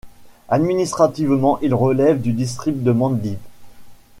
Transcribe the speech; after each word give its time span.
Administrativement, 0.49 1.59
il 1.61 1.75
relève 1.75 2.21
du 2.21 2.33
district 2.33 2.81
de 2.81 2.91
Mendip. 2.91 3.37